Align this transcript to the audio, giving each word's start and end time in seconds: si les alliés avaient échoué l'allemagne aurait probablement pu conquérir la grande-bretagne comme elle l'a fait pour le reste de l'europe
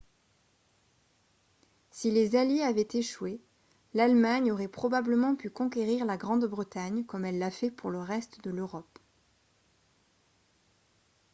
si 1.91 2.09
les 2.09 2.35
alliés 2.35 2.63
avaient 2.63 2.87
échoué 2.93 3.39
l'allemagne 3.93 4.51
aurait 4.51 4.67
probablement 4.67 5.35
pu 5.35 5.51
conquérir 5.51 6.05
la 6.07 6.17
grande-bretagne 6.17 7.03
comme 7.05 7.23
elle 7.23 7.37
l'a 7.37 7.51
fait 7.51 7.69
pour 7.69 7.91
le 7.91 7.99
reste 8.01 8.43
de 8.43 8.49
l'europe 8.49 8.97